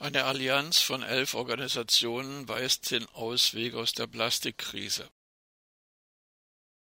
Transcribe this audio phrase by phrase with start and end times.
[0.00, 5.10] Eine Allianz von elf Organisationen weist den Ausweg aus der Plastikkrise.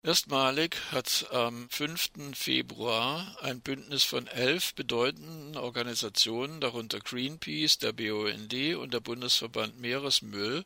[0.04, 2.36] Erstmalig hat am 5.
[2.38, 10.63] Februar ein Bündnis von elf bedeutenden Organisationen, darunter Greenpeace, der BUND und der Bundesverband Meeresmüll,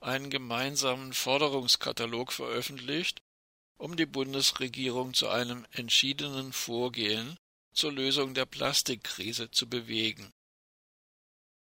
[0.00, 3.22] einen gemeinsamen Forderungskatalog veröffentlicht,
[3.78, 7.38] um die Bundesregierung zu einem entschiedenen Vorgehen
[7.72, 10.34] zur Lösung der Plastikkrise zu bewegen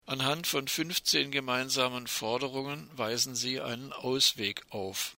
[0.06, 5.16] Anhand von 15 gemeinsamen Forderungen weisen sie einen Ausweg auf.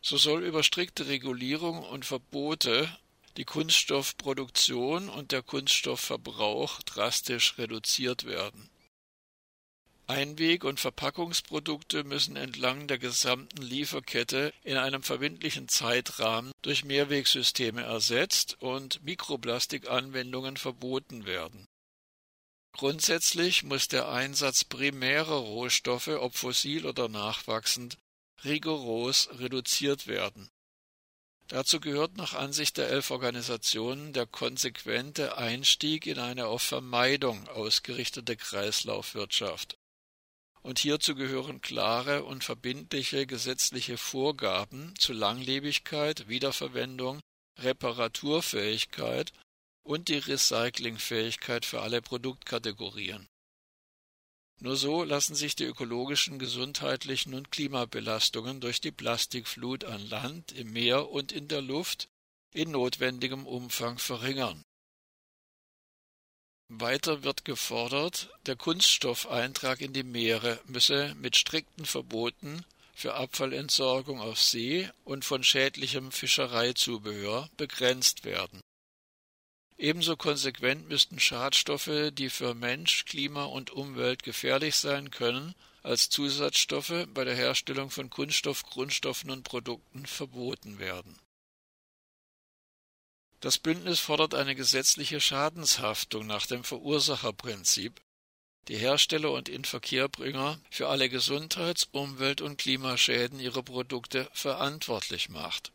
[0.00, 2.88] So soll über strikte Regulierung und Verbote
[3.36, 8.70] die Kunststoffproduktion und der Kunststoffverbrauch drastisch reduziert werden.
[10.06, 18.56] Einweg- und Verpackungsprodukte müssen entlang der gesamten Lieferkette in einem verbindlichen Zeitrahmen durch Mehrwegsysteme ersetzt
[18.60, 21.69] und Mikroplastikanwendungen verboten werden
[22.80, 27.98] Grundsätzlich muss der Einsatz primärer Rohstoffe, ob fossil oder nachwachsend,
[28.42, 30.48] rigoros reduziert werden.
[31.48, 38.38] Dazu gehört nach Ansicht der elf Organisationen der konsequente Einstieg in eine auf Vermeidung ausgerichtete
[38.38, 39.76] Kreislaufwirtschaft.
[40.62, 47.20] Und hierzu gehören klare und verbindliche gesetzliche Vorgaben zu Langlebigkeit, Wiederverwendung,
[47.58, 49.34] Reparaturfähigkeit
[49.82, 53.28] und die Recyclingfähigkeit für alle Produktkategorien.
[54.62, 60.72] Nur so lassen sich die ökologischen, gesundheitlichen und Klimabelastungen durch die Plastikflut an Land, im
[60.72, 62.08] Meer und in der Luft
[62.52, 64.62] in notwendigem Umfang verringern.
[66.68, 72.64] Weiter wird gefordert, der Kunststoffeintrag in die Meere müsse mit strikten Verboten
[72.94, 78.60] für Abfallentsorgung auf See und von schädlichem Fischereizubehör begrenzt werden
[79.80, 87.06] Ebenso konsequent müssten Schadstoffe, die für Mensch, Klima und Umwelt gefährlich sein können, als Zusatzstoffe
[87.14, 91.18] bei der Herstellung von Kunststoff, Grundstoffen und Produkten verboten werden.
[93.40, 98.02] Das Bündnis fordert eine gesetzliche Schadenshaftung nach dem Verursacherprinzip,
[98.68, 105.72] die Hersteller und Inverkehrbringer für alle Gesundheits-, Umwelt- und Klimaschäden ihrer Produkte verantwortlich macht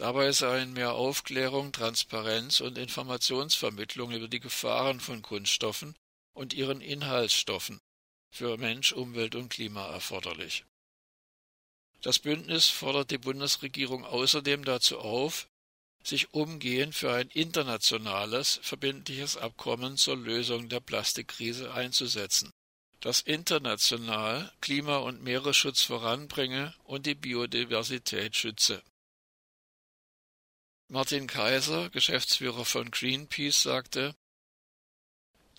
[0.00, 5.94] Dabei seien mehr Aufklärung, Transparenz und Informationsvermittlung über die Gefahren von Kunststoffen
[6.32, 7.82] und ihren Inhaltsstoffen
[8.30, 10.64] für Mensch, Umwelt und Klima erforderlich.
[12.00, 15.48] Das Bündnis fordert die Bundesregierung außerdem dazu auf,
[16.02, 22.50] sich umgehend für ein internationales, verbindliches Abkommen zur Lösung der Plastikkrise einzusetzen,
[23.00, 28.82] das international Klima- und Meeresschutz voranbringe und die Biodiversität schütze
[30.92, 34.12] Martin Kaiser, Geschäftsführer von Greenpeace, sagte,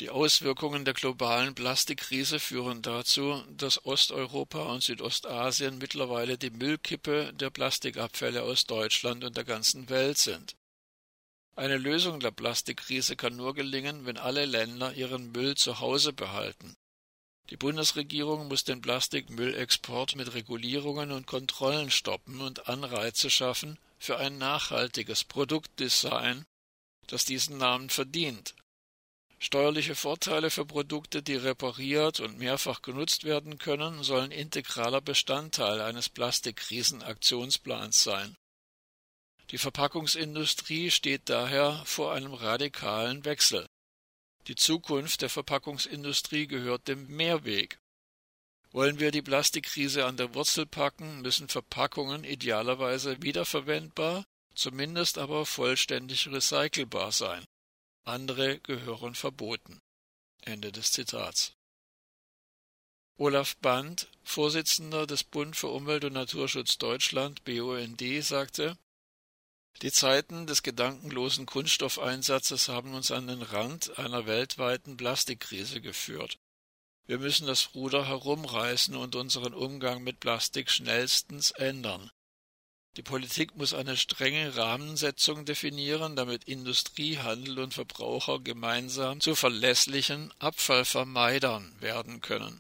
[0.01, 7.49] die Auswirkungen der globalen Plastikkrise führen dazu, dass Osteuropa und Südostasien mittlerweile die Müllkippe der
[7.49, 10.57] Plastikabfälle aus Deutschland und der ganzen Welt sind.
[11.55, 16.75] Eine Lösung der Plastikkrise kann nur gelingen, wenn alle Länder ihren Müll zu Hause behalten.
[17.51, 24.39] Die Bundesregierung muss den Plastikmüllexport mit Regulierungen und Kontrollen stoppen und Anreize schaffen, für ein
[24.39, 26.43] nachhaltiges Produktdesign,
[27.05, 28.55] das diesen Namen verdient.
[29.37, 36.09] Steuerliche Vorteile für Produkte, die repariert und mehrfach genutzt werden können, sollen integraler Bestandteil eines
[36.09, 38.35] Plastikkrisenaktionsplans sein.
[39.51, 43.67] Die Verpackungsindustrie steht daher vor einem radikalen Wechsel.
[44.47, 47.80] Die Zukunft der Verpackungsindustrie gehört dem Mehrweg.
[48.71, 54.23] Wollen wir die Plastikkrise an der Wurzel packen, müssen Verpackungen idealerweise wiederverwendbar,
[54.55, 57.43] zumindest aber vollständig recycelbar sein.
[58.05, 59.79] Andere gehören verboten.
[60.41, 61.53] Ende des Zitats.
[63.17, 68.77] Olaf Band, Vorsitzender des Bund für Umwelt und Naturschutz Deutschland BUND, sagte
[69.81, 76.39] Die Zeiten des gedankenlosen Kunststoffeinsatzes haben uns an den Rand einer weltweiten Plastikkrise geführt.
[77.07, 82.09] Wir müssen das Ruder herumreißen und unseren Umgang mit Plastik schnellstens ändern.
[82.97, 90.33] Die Politik muss eine strenge Rahmensetzung definieren, damit Industrie, Handel und Verbraucher gemeinsam zu verlässlichen
[90.39, 92.59] Abfallvermeidern werden können.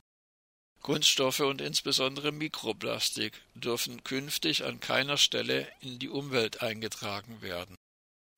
[0.81, 7.75] Kunststoffe und insbesondere Mikroplastik dürfen künftig an keiner Stelle in die Umwelt eingetragen werden.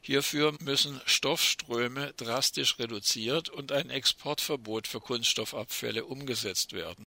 [0.05, 7.05] Hierfür müssen Stoffströme drastisch reduziert und ein Exportverbot für Kunststoffabfälle umgesetzt werden.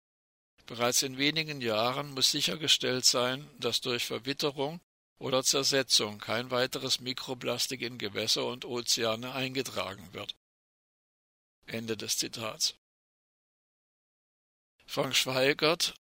[0.66, 4.82] Bereits in wenigen Jahren muss sichergestellt sein, dass durch Verwitterung
[5.20, 10.36] oder Zersetzung kein weiteres Mikroplastik in Gewässer und Ozeane eingetragen wird.
[11.68, 12.76] Ende des Zitats.
[14.88, 15.94] Frank Schweigert,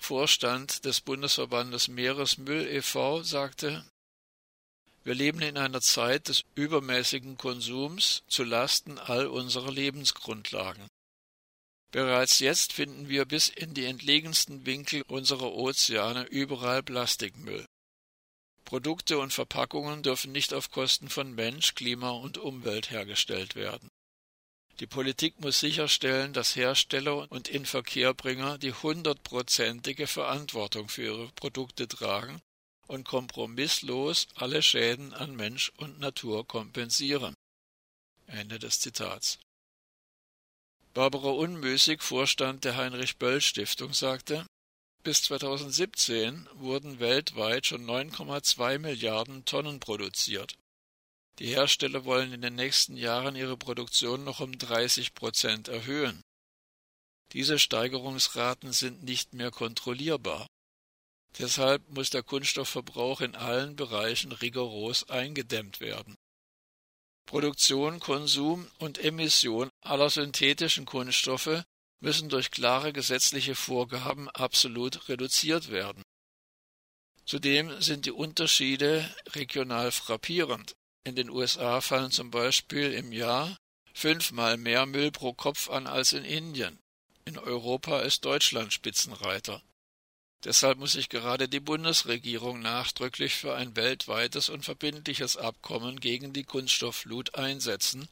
[0.00, 3.84] Vorstand des Bundesverbandes Meeresmüll e.V., sagte,
[5.04, 10.86] wir leben in einer Zeit des übermäßigen Konsums zu Lasten all unserer Lebensgrundlagen.
[11.90, 17.66] Bereits jetzt finden wir bis in die entlegensten Winkel unserer Ozeane überall Plastikmüll.
[18.64, 23.88] Produkte und Verpackungen dürfen nicht auf Kosten von Mensch, Klima und Umwelt hergestellt werden.
[24.80, 32.40] Die Politik muss sicherstellen, dass Hersteller und Inverkehrbringer die hundertprozentige Verantwortung für ihre Produkte tragen
[32.92, 37.34] und kompromisslos alle Schäden an Mensch und Natur kompensieren.
[38.26, 39.38] Ende des Zitats.
[40.92, 44.46] Barbara Unmüßig, Vorstand der Heinrich Böll Stiftung, sagte,
[45.02, 50.54] bis 2017 wurden weltweit schon 9,2 Milliarden Tonnen produziert.
[51.38, 56.20] Die Hersteller wollen in den nächsten Jahren ihre Produktion noch um 30 Prozent erhöhen.
[57.32, 60.46] Diese Steigerungsraten sind nicht mehr kontrollierbar.
[61.38, 66.16] Deshalb muss der Kunststoffverbrauch in allen Bereichen rigoros eingedämmt werden.
[67.26, 71.62] Produktion, Konsum und Emission aller synthetischen Kunststoffe
[72.00, 76.02] müssen durch klare gesetzliche Vorgaben absolut reduziert werden.
[77.24, 80.74] Zudem sind die Unterschiede regional frappierend.
[81.04, 83.56] In den USA fallen zum Beispiel im Jahr
[83.94, 86.78] fünfmal mehr Müll pro Kopf an als in Indien.
[87.24, 89.62] In Europa ist Deutschland Spitzenreiter.
[90.44, 96.42] Deshalb muss sich gerade die Bundesregierung nachdrücklich für ein weltweites und verbindliches Abkommen gegen die
[96.42, 98.08] Kunststoffflut einsetzen,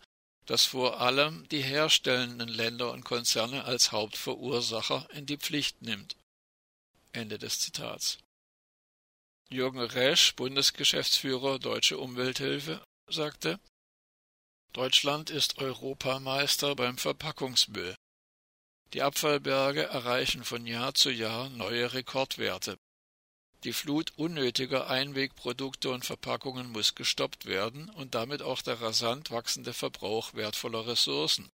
[0.46, 6.16] das vor allem die herstellenden Länder und Konzerne als Hauptverursacher in die Pflicht nimmt.
[7.12, 8.18] Ende des Zitats.
[9.48, 13.58] Jürgen Resch, Bundesgeschäftsführer Deutsche Umwelthilfe, sagte
[14.72, 17.96] Deutschland ist Europameister beim Verpackungsmüll.
[18.92, 22.76] Die Abfallberge erreichen von Jahr zu Jahr neue Rekordwerte.
[23.62, 29.75] Die Flut unnötiger Einwegprodukte und Verpackungen muss gestoppt werden und damit auch der rasant wachsende
[29.75, 31.50] Verbrauch wertvoller Ressourcen.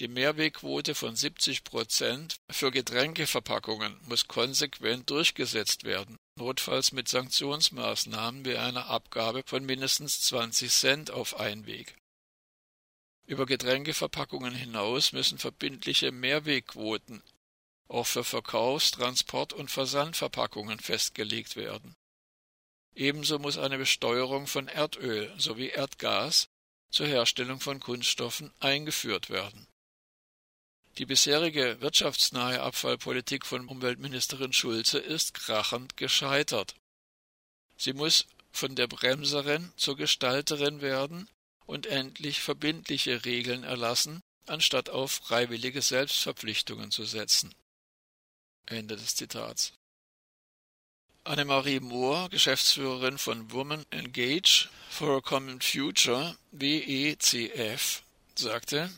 [0.00, 8.56] Die Mehrwegquote von 70 Prozent für Getränkeverpackungen muss konsequent durchgesetzt werden, notfalls mit Sanktionsmaßnahmen wie
[8.56, 11.96] einer Abgabe von mindestens 20 Cent auf Einweg.
[13.28, 17.22] Über Getränkeverpackungen hinaus müssen verbindliche Mehrwegquoten
[17.86, 21.94] auch für Verkaufs-, Transport- und Versandverpackungen festgelegt werden.
[22.94, 26.48] Ebenso muss eine Besteuerung von Erdöl sowie Erdgas
[26.90, 29.66] zur Herstellung von Kunststoffen eingeführt werden.
[30.96, 36.76] Die bisherige wirtschaftsnahe Abfallpolitik von Umweltministerin Schulze ist krachend gescheitert.
[37.76, 41.28] Sie muss von der Bremserin zur Gestalterin werden
[41.68, 47.54] und endlich verbindliche Regeln erlassen, anstatt auf freiwillige Selbstverpflichtungen zu setzen.
[48.66, 49.74] Ende des Zitats.
[51.24, 58.02] Annemarie Mohr, Geschäftsführerin von Women Engage for a Common Future, WECF,
[58.34, 58.90] sagte,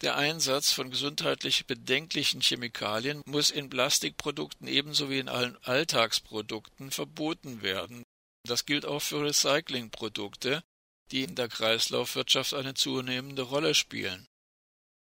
[0.00, 7.62] der Einsatz von gesundheitlich bedenklichen Chemikalien muss in Plastikprodukten ebenso wie in allen Alltagsprodukten verboten
[7.62, 8.04] werden.
[8.44, 10.62] Das gilt auch für Recyclingprodukte,
[11.10, 14.26] die in der Kreislaufwirtschaft eine zunehmende Rolle spielen.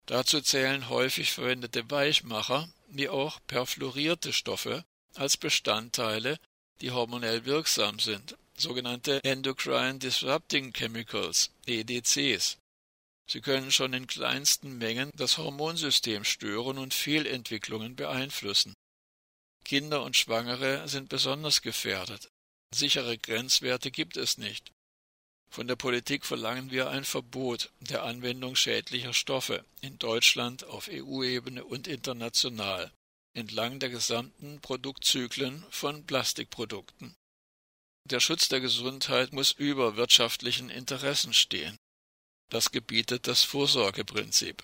[0.05, 4.85] Dazu zählen häufig verwendete Weichmacher wie auch perfluorierte Stoffe
[5.15, 6.37] als Bestandteile,
[6.81, 12.57] die hormonell wirksam sind, sogenannte Endocrine Disrupting Chemicals EDCs.
[13.27, 18.75] Sie können schon in kleinsten Mengen das Hormonsystem stören und Fehlentwicklungen beeinflussen.
[19.63, 22.29] Kinder und Schwangere sind besonders gefährdet.
[22.71, 24.71] Sichere Grenzwerte gibt es nicht.
[25.55, 31.63] Von der Politik verlangen wir ein Verbot der Anwendung schädlicher Stoffe in Deutschland, auf EU-Ebene
[31.63, 32.91] und international
[33.33, 37.15] entlang der gesamten Produktzyklen von Plastikprodukten.
[38.03, 41.77] Der Schutz der Gesundheit muss über wirtschaftlichen Interessen stehen.
[42.49, 44.61] Das gebietet das Vorsorgeprinzip.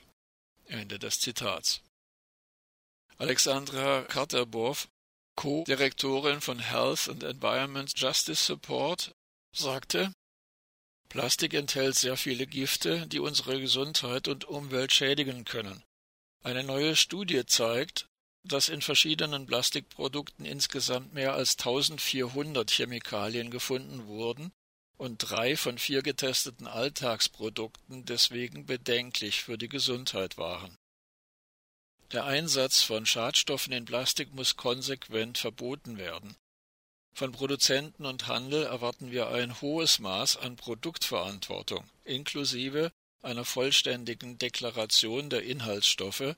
[0.65, 1.79] Ende des Zitats.
[3.17, 4.77] Alexandra Karterbow,
[5.37, 9.13] Co-Direktorin von Health and Environment Justice Support,
[9.55, 10.11] sagte,
[11.11, 15.83] Plastik enthält sehr viele Gifte, die unsere Gesundheit und Umwelt schädigen können.
[16.41, 18.07] Eine neue Studie zeigt,
[18.45, 24.53] dass in verschiedenen Plastikprodukten insgesamt mehr als 1400 Chemikalien gefunden wurden
[24.97, 30.77] und drei von vier getesteten Alltagsprodukten deswegen bedenklich für die Gesundheit waren.
[32.13, 36.37] Der Einsatz von Schadstoffen in Plastik muss konsequent verboten werden.
[37.13, 42.91] Von Produzenten und Handel erwarten wir ein hohes Maß an Produktverantwortung, inklusive
[43.21, 46.35] einer vollständigen Deklaration der Inhaltsstoffe,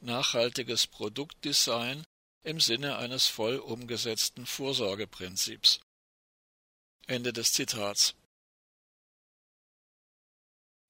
[0.00, 2.04] nachhaltiges Produktdesign
[2.44, 5.80] im Sinne eines voll umgesetzten Vorsorgeprinzips.
[7.06, 8.14] Ende des Zitats.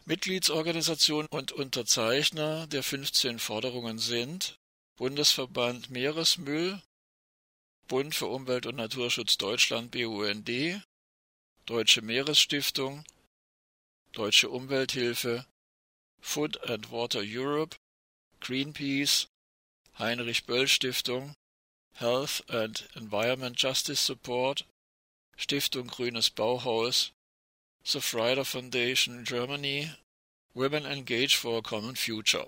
[0.04, 4.58] Mitgliedsorganisation und Unterzeichner der 15 Forderungen sind
[4.96, 6.82] Bundesverband Meeresmüll,
[7.92, 10.82] Bund für Umwelt und Naturschutz Deutschland BUND,
[11.66, 13.04] Deutsche Meeresstiftung,
[14.12, 15.44] Deutsche Umwelthilfe,
[16.18, 17.76] Food and Water Europe,
[18.40, 19.26] Greenpeace,
[19.98, 21.34] Heinrich Böll Stiftung,
[21.96, 24.64] Health and Environment Justice Support,
[25.36, 27.10] Stiftung Grünes Bauhaus,
[27.84, 29.90] The Frieder Foundation Germany,
[30.54, 32.46] Women Engage for a Common Future